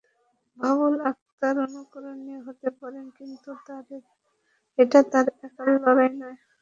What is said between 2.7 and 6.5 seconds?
পারেন, কিন্তু এটা তাঁর একার লড়াই নয়।